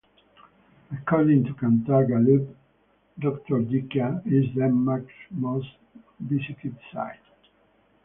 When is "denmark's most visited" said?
4.55-6.75